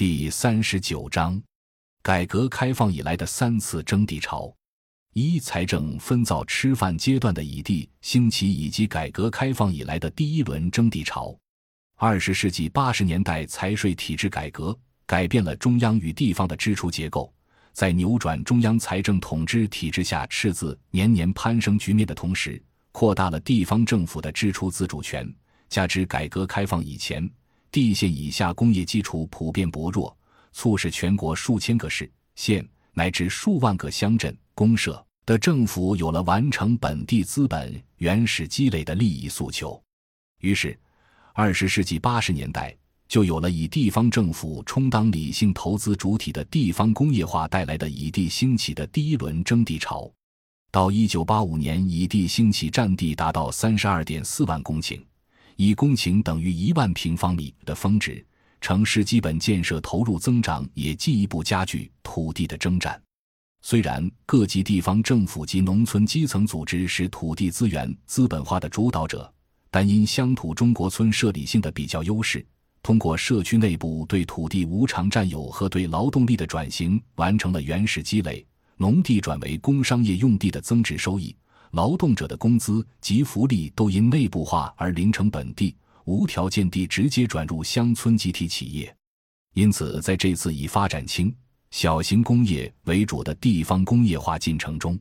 [0.00, 1.38] 第三十九章：
[2.00, 4.50] 改革开放以来的三次征地潮。
[5.12, 11.38] 一、财政分灶吃饭阶段的以地兴起，以及改革开放以来的第一轮征地潮。
[11.96, 14.74] 二十世纪八十年代财税体制改革，
[15.04, 17.30] 改变了中央与地方的支出结构，
[17.74, 22.58] 在扭转中央财政统治体制下赤字年年攀升局面的同时，
[22.90, 25.30] 扩大了地方政府的支出自主权。
[25.68, 27.30] 加之改革开放以前，
[27.70, 30.16] 地县以下工业基础普遍薄弱，
[30.52, 35.04] 促使全国数千个市县乃至数万个乡镇公社。
[35.26, 39.80] 的政府有了完成本地资本原始积累的利益诉求，
[40.40, 40.76] 于是，
[41.34, 42.76] 二十世纪八十年代
[43.06, 50.10] 就有了以地方政府充当理性投资主体的地方工业化带来的以地兴起的第一轮征地潮。
[50.72, 55.00] 到一九八五年，以地兴起占地达到三十二点四万公顷，
[55.62, 58.24] 一公顷等于一万平方米的峰值，
[58.62, 62.98] 城市基本建设投入增长也进一步加剧土地的征战。
[63.60, 69.30] 虽然各级地方政府及农村基层组织是土地资源资本化的主导者，
[69.70, 72.42] 但因乡土中国村设立性的比较优势，
[72.82, 78.42] 通过社区内部对土地无偿占有和对劳动力的转型，完成了原始积累，
[78.78, 81.36] 农地转为工商业用地的增值收益，
[81.72, 88.94] 劳动者的工资及福利都因内部化而零成本地、无条件地直接转入乡村集体企业。
[89.54, 91.34] 因此，在这次以发展轻。
[91.70, 94.98] 小型工业为主的地方工业化进程中，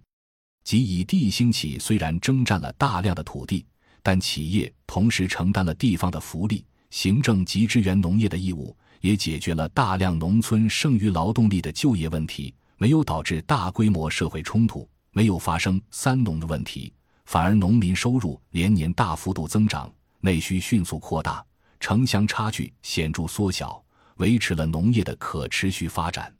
[0.63, 3.65] 即以地兴起，虽然征占了大量的土地，
[4.03, 16.93] 但企业同时承担了地方的福利、行政及支援农业的义务，也解决了大量农村剩余劳动力的就业问题，没有导致大规模社会冲突，没有发生三农的问题，
[17.25, 21.43] 反而农民收入连年大幅度增长，内需迅速扩大，
[21.79, 23.83] 城乡差距显著缩小，
[24.17, 26.33] 维持了农业的可持续发展。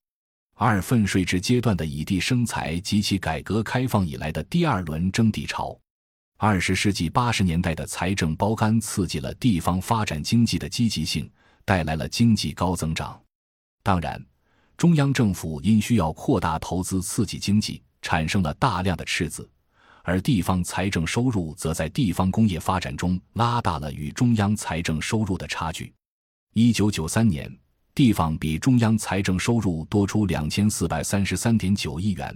[0.55, 5.79] 二分税制阶段的以地生财及其改革开放以来的第二轮征地潮，
[6.37, 11.31] 二十世纪八十年代的财政包干刺激了地方发展经济的积极性，
[11.63, 13.17] 带来了经济高增长。
[13.81, 14.21] 当然，
[14.75, 19.49] 中央政府因需要扩大投资刺激经济，产生了大量的赤字，
[20.03, 25.93] 而地方财政收入则在地方工业发展中拉大了与中央财政收入的差距。
[26.53, 27.49] 一九九三年。
[27.95, 32.33] 地方比中央财政收入多出两千四百三十三点九亿元，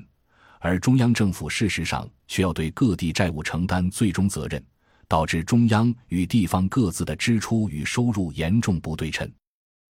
[0.59, 4.61] 而中央政府事实上却要对各地债务承担最终责任，
[5.07, 9.31] 导致中央与地方各自的支出与收入严重不对称。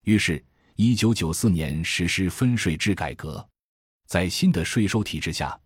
[0.03, 0.44] 于是，
[0.75, 3.44] 一九九四年实施分税制改革，
[4.06, 5.59] 在新的税收体制下，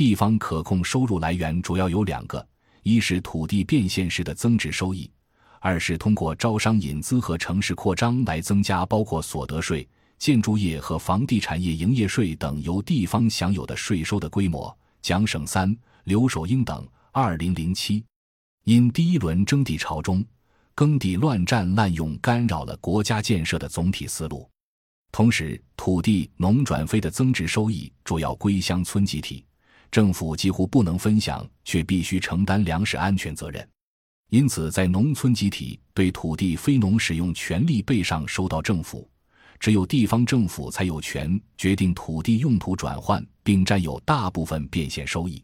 [0.00, 2.48] 地方可控收入来源主要有两个：
[2.84, 5.10] 一是土地变现时的增值收益。
[5.58, 14.74] 二是通过招商引资和城市扩张来增加包括所得税、建筑业和房地产业营业税等由地方享有的税收的规模。
[15.02, 18.02] 蒋省三、刘守英等，二零零七，
[18.64, 20.24] 因第一轮征地潮中，
[20.74, 24.48] 耕地乱占滥用干扰了国家建设的总体思路。
[25.12, 29.44] 同时，土地农转非的增值收益主要归乡村集体，
[29.90, 33.68] 政府几乎不能分享，却必须承担粮食安全责任。
[34.30, 39.10] 因此，在农村集体对土地非农使用权利背上收到政府，
[39.58, 45.42] 只有地方政府才有权决定土地用途转换，并占有大部分变现收益。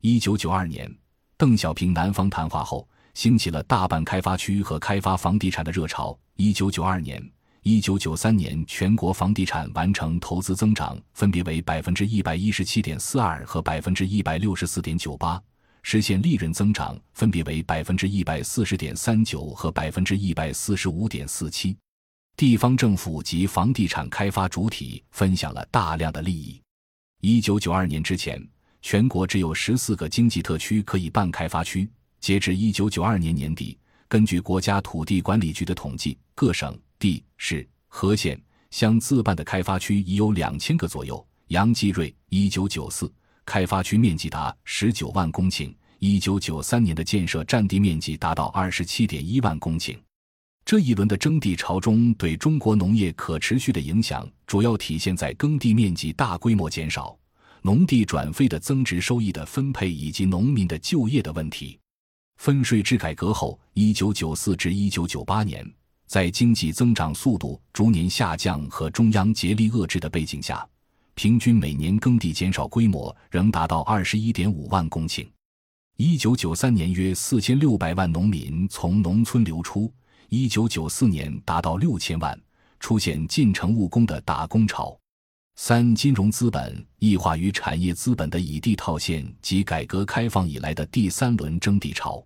[0.00, 0.92] 一九九二年，
[1.36, 6.18] 邓小平南方谈话后，兴起了大办开发区和开发房地产的热潮。
[6.34, 7.22] 一九九二年、
[7.68, 15.42] 一九九三年，全国房地产完成投资增长分别为百分之一百一十七点四二和百分之一百六十四点九八。
[15.82, 21.76] 实现利润增长分别为百分之一百四十点三九和百分之一百四十五点四七，
[22.36, 26.62] 地方政府及房地产开发主体分享了大量的利益。
[27.20, 28.40] 一九九二年之前，
[28.80, 31.90] 全国只有十四个经济特区可以办开发区。
[32.20, 38.40] 截至一九九二年年底，根据国家土地管理局的统计，各省、地、市、和县、
[38.70, 41.24] 乡自办的开发区已有两千个左右。
[41.48, 43.12] 杨继瑞，一九九四。
[43.44, 49.96] 开发区面积达十九万公顷，一九九三年的建设占地面积达到二十七点一万公顷。
[50.64, 57.16] 这一轮的征地潮中，对中国农业可持续的影响，主要体现在耕地面积大规模减少、
[57.62, 61.78] 农地转非的增值收益的分配以及农民的就业的问题。
[62.38, 65.64] 分税制改革后，一九九四至一九九八年，
[66.06, 70.66] 在经济增长速度逐年下降和中央竭力遏制的背景下。
[71.14, 75.26] 平均每年耕地减少规模仍达到二十一点五万公顷。
[75.96, 79.90] 一九九三年约四千六百万农民从农村流出，
[80.28, 82.38] 一九九四年达到六千万，
[82.78, 84.94] 出现进城务工的打工潮。
[85.54, 92.22] 三、金融资本异化与产业资本的以地套现及改革开放以来的第三轮征地潮。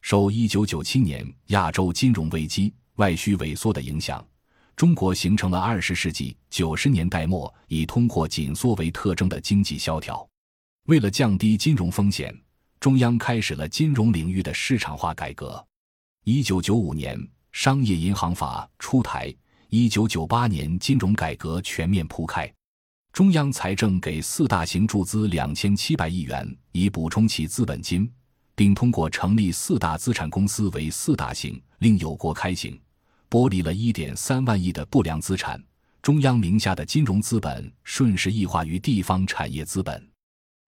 [0.00, 4.24] 受一九九七年亚洲金融危机、外需萎缩的影响，
[4.76, 10.26] 中国形成了二十世纪九十年代末以通货紧缩为特征的经济萧条。
[10.86, 12.34] 为了降低金融风险，
[12.78, 15.64] 中央开始了金融领域的市场化改革。
[16.24, 17.18] 一九九五年，
[17.52, 19.34] 商业银行法出台；
[19.70, 22.52] 一九九八年，金融改革全面铺开。
[23.12, 28.10] 中央财政给四大行注资两千七百亿元，以补充其资本金，
[28.54, 32.78] 并通过成立四大资产公司为四大行，另有国开行，
[33.34, 35.60] 剥离了一点三万亿的不良资产。
[36.00, 40.08] 中央名下的金融资本顺势异化于地方产业资本。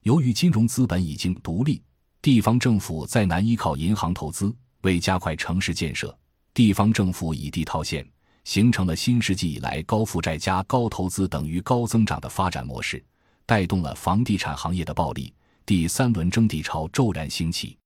[0.02, 1.80] 由于金融资本已经独立，
[2.20, 6.12] 地方政府再难依靠银行投资，为加快城市建设，
[6.52, 8.04] 地方政府以地套现。
[8.42, 13.00] 形成了新世纪以来高负债加高投资等于高增长的发展模式，
[13.44, 15.32] 带动了房地产行业的暴利。
[15.64, 17.78] 第三轮征地潮骤然兴起。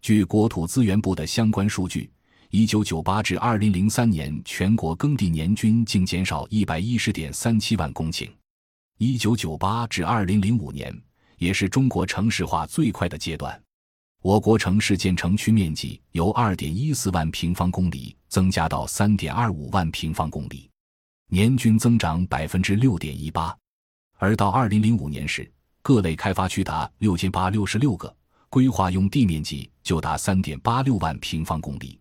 [0.00, 2.08] 据国土资源部的相关数据，
[2.52, 8.28] 一九九八至二零零三年全国耕地年均净减少一百一十点三七万公顷。
[8.98, 10.92] 一九九八至二零零五年
[11.38, 13.62] 也是中国城市化最快的阶段。
[14.20, 20.68] 我国城市建成区面积由二点一四万平方公里增加到三点二五万平方公里，
[21.28, 23.56] 年均增长百分之六点一八。
[24.18, 25.48] 而到二零零五年时，
[25.82, 28.12] 各类开发区达六千八六十六个，
[28.48, 31.99] 规划用地面积就达三点八六万平方公里。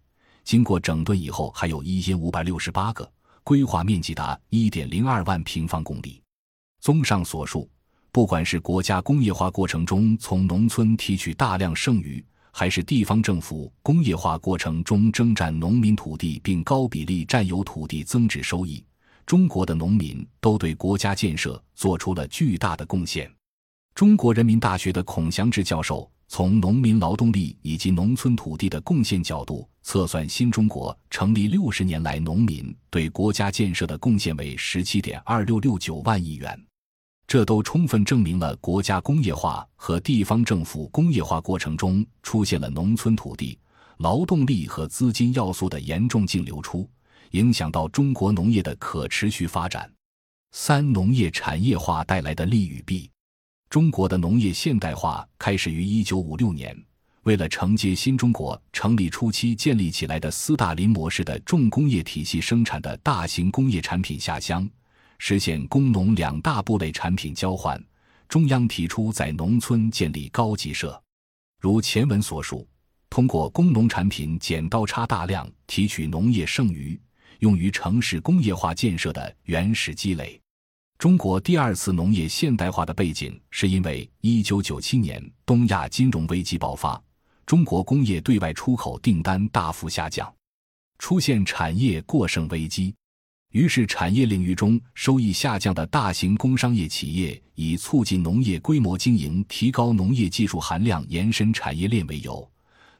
[0.50, 3.07] 经过整顿以后，还有一千五百六十八个，
[3.44, 6.24] 规划面积达一点零二万平方公里。
[6.81, 7.69] 综上所述。
[8.12, 18.84] 不管是国家工业化过程中从农村提取大量剩余，还是地方政府工业化过程中征占农民土地并高比例占有土地增值收益，
[19.28, 23.31] 中国的农民都对国家建设做出了巨大的贡献。
[23.94, 36.66] 中国人民大学的孔祥志教授从农民劳动力以及农村土地的贡献角度测算，新中国成立六十年来农民对国家建设的贡献为十七点二六六九万亿元。
[37.26, 43.58] 这都充分证明了国家工业化和地方政府工业化过程中出现了农村土地、
[43.98, 46.88] 劳动力和资金要素的严重净流出，
[47.31, 49.92] 影响到中国农业的可持续发展。
[50.52, 53.10] 三、农业产业化带来的利与弊。
[53.69, 56.75] 中国的农业现代化开始于一九五六年，
[57.21, 64.68] 为了承接新中国成立初期建立起来的斯大林模式的重工业体系生产的大型工业产品下乡。
[65.19, 67.80] 实现工农两大部类产品交换，
[68.27, 71.00] 中央提出在农村建立高级社。
[71.60, 72.68] 如前文所述，
[73.07, 77.00] 通过工农产品剪刀差大量提取农业剩余，
[77.38, 80.42] 用于城市工业化建设的原始积累。
[81.00, 87.01] 中国第二次农业现代化的背景，是因为一九九七年东亚金融危机爆发，
[87.46, 90.30] 中国工业对外出口订单大幅下降，
[90.98, 92.94] 出现产业过剩危机。
[93.54, 102.45] 于是，产业领域中收益下降的大型工商业企业以促进农业规模经营、提高农业技术含量、延伸产业链为由，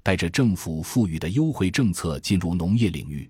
[0.02, 3.30] 带着政府赋予的优惠政策进入农业领域。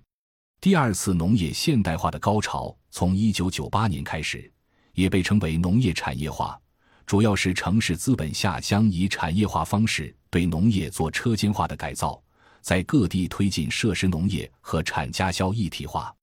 [0.60, 4.48] 第二次农业现代化的高潮从1998年开始，
[4.94, 6.60] 也被称为农业产业化，
[7.06, 12.22] 主要是城市资本下乡以产业化方式对农业做车间化的改造，
[12.60, 16.14] 在各地推进设施农业和产加销一体化。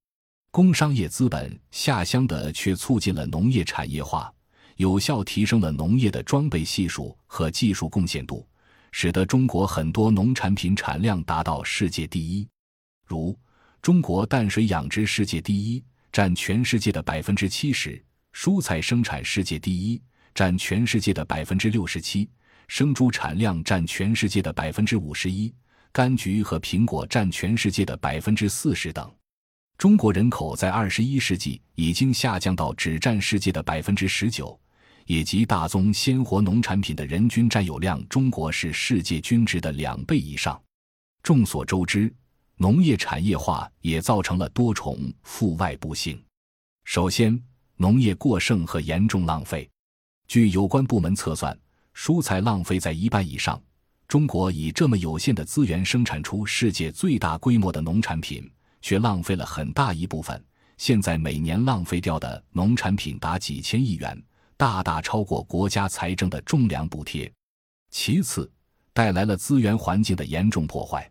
[0.51, 4.33] 工商业资本下乡的，却促进了农业产业化，
[4.77, 8.47] 有效提升了农业的装备系数和技术贡献度，
[8.91, 12.47] 使得中国很多农产品产量达到世界第一。
[13.05, 13.37] 如
[13.81, 18.01] 中国淡水养殖世界第一，占全世界的百分之七十；
[18.37, 19.99] 蔬菜生产世界第一，
[20.35, 22.29] 占全世界的百分之六十七；
[22.67, 25.51] 生猪产量占全世界的百分之五十一；
[25.91, 29.11] 柑橘和苹果占全世界的百分之四十等。
[29.75, 34.57] 中国人口在二十一世纪已经下降到只占世界的百分之十九，
[35.07, 40.61] 以及大宗鲜活农产品的人均占有量，中国是世界均值的两倍以上。
[41.23, 42.13] 众所周知，
[42.57, 46.23] 农业产业化也造成了多重负外部性。
[46.83, 47.43] 首先，
[47.77, 49.69] 农业过剩和严重浪费。
[50.27, 51.57] 据有关部门测算，
[51.95, 53.59] 蔬菜浪费在一半以上。
[54.07, 58.51] 中国以这么有限的资源生产出世界最大规模的农产品。
[58.81, 60.41] 却浪费了很大一部分。
[60.77, 64.21] 现在每年浪费掉的农产品达几千亿元，
[64.55, 67.29] 大大超过国家财政的种粮补贴。
[67.89, 68.49] 其次，
[68.93, 71.09] 带来了资源环境的严重破坏。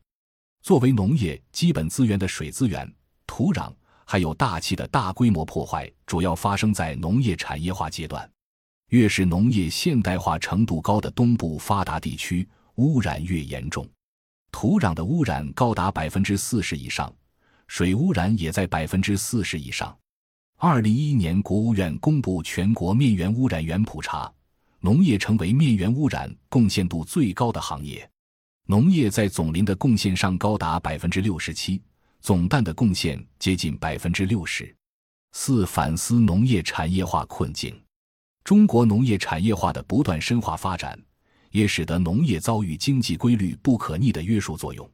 [0.63, 2.91] 作为农业基本资源的水资源、
[3.27, 3.73] 土壤、
[4.07, 8.29] 还有大气的大规模破坏，主要发生在农业产业化阶段。
[8.91, 13.85] 越是农业现代化程度高的东部发达地区，污染越严重。
[14.53, 17.13] 土壤的污染高达百分之四十以上，
[17.67, 19.95] 水污染也在百分之四十以上。
[20.57, 24.33] 二零一一年，国务院公布全国面源污染源普查，
[24.79, 28.09] 农业成为面源污染贡献度最高的行业。
[28.67, 31.83] 农业在总林的贡献上高达百分之六十七，
[32.27, 34.75] 总氮的贡献接近百分之六十
[35.31, 35.65] 四。
[35.65, 37.81] 反思农业产业化困境，
[38.43, 41.01] 中国农业产业化的不断深化发展。
[41.53, 44.91] 也使得农业遭遇经济规律不可逆的约束作用。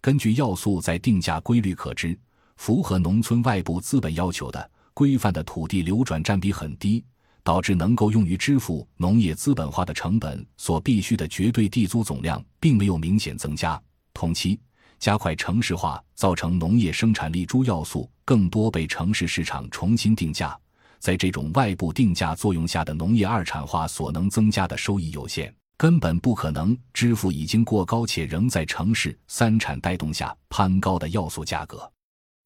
[0.00, 2.18] 根据要素在定价规律可知，
[2.56, 7.04] 符合农村外部资本要求的规范的土地流转占比很低，
[7.44, 13.80] 导致能够用于支付农业资本化的成本所必须的绝对地租总量并没有明显增加。
[14.12, 14.58] 同期，
[15.04, 20.58] 加快城市化造成农业生产力诸要素更多被城市市场重新定价，
[20.98, 25.54] 在这种外部定价作用下的农业二产化所能增加的收益有限。
[25.76, 31.86] 根本不可能支付已经过高且仍在城市三产带动下攀高的要素价格，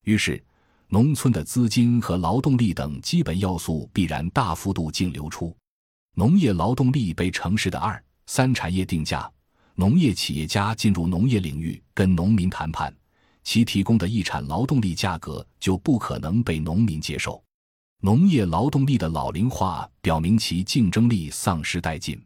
[0.02, 0.44] 于是，
[0.88, 5.56] 农村的资金和劳动力等基本要素必然大幅度净流出，
[6.16, 9.30] 农业劳动力被城市的二三产业定价，
[9.80, 12.92] 农业企业家进入农业领域跟农民谈判，
[13.44, 17.40] 其提供的一产劳动力价格就不可能被农民接受，
[18.00, 22.20] 农业劳动力的老龄化表明其竞争力丧失殆尽。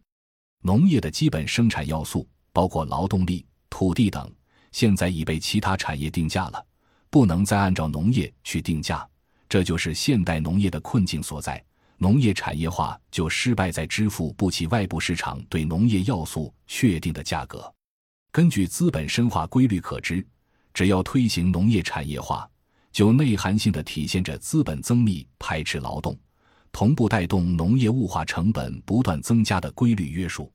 [0.62, 4.32] 农业的基本生产要素，包括劳动力、土地等，
[4.70, 6.66] 现在已被其他产业定价了，
[7.10, 9.06] 不能再按照农业去定价，
[9.46, 11.62] 这就是现代农业的困境所在。
[12.02, 17.72] 农业产业化就失败在支付不起外部市场对农业要素确定的价格。
[18.32, 20.26] 根据资本深化规律可知，
[20.74, 22.50] 只要推行农业产业化，
[22.90, 26.18] 就内涵性的体现着资本增密、排斥劳动。
[26.72, 30.52] 同步带动农业物化成本不断增加的规律约束，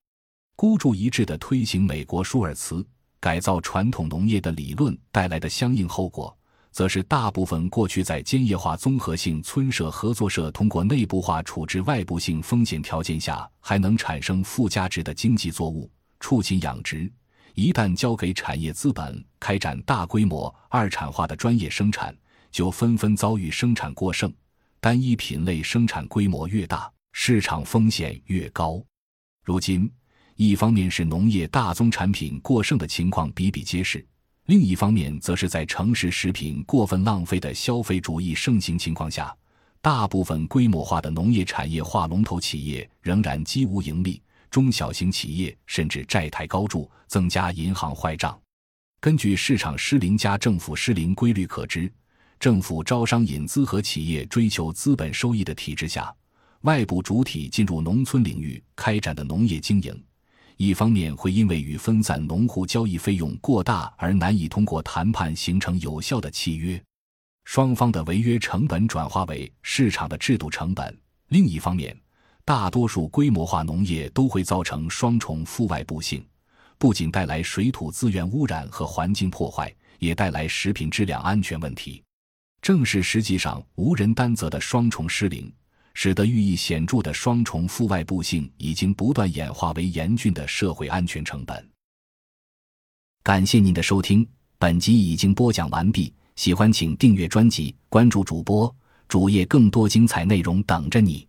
[0.58, 2.86] 孤注一掷的推行美国舒尔茨
[3.22, 6.38] 改造传统农业的理论带来的相应后果，
[6.78, 17.12] 则是大部分过去在兼业化综合性村社合作社通过内部化处置外部性风险条件下还能产生附加值的经济作物畜禽养殖，
[17.56, 22.16] 一旦交给产业资本开展大规模二产化的专业生产，
[22.52, 24.32] 就纷纷遭遇生产过剩。
[24.80, 28.80] 单一品类生产规模越大，市场风险越高。
[29.44, 29.92] 如今，
[30.36, 34.06] 一方面是农业大宗产品过剩的情况比比皆是，
[34.48, 39.36] 另一方面则是在城市食品过分浪费的消费主义盛行情况下，
[39.82, 48.40] 大部分规模化的农业产业化龙头企业仍然几无盈利，中小型企业甚至债台高筑，增加银行坏账。
[49.02, 51.92] 根据市场失灵加政府失灵规律可知。
[52.40, 56.16] 政府招商引资和企业追求资本收益的体制下，
[56.62, 60.04] 外部主体进入农村领域开展的农业经营，
[60.58, 66.82] 一方面会因为与分散农户交易费用过大而难以通过谈判形成有效的契约，
[67.46, 70.92] 双方的违约成本转化为市场的制度成本；
[71.28, 71.96] 另一方面，
[72.44, 76.26] 大多数规模化农业都会造成双重负外部性，
[76.80, 82.04] 不仅带来水土资源污染和环境破坏，也带来食品质量安全问题。
[82.64, 85.54] 正是实际上无人担责的双重失灵，
[86.00, 91.68] 使得寓意显著的双重负外部性已经不断演化为严峻的社会安全成本。
[93.24, 94.26] 感谢您的收听，
[94.60, 96.14] 本集已经播讲完毕。
[96.36, 98.74] 喜欢请订阅专辑，关注主播
[99.08, 101.27] 主页，更多精彩内容等着你。